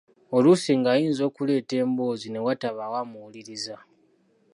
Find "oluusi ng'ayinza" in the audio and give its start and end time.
0.35-1.23